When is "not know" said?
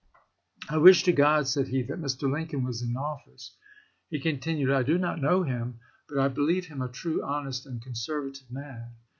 4.97-5.43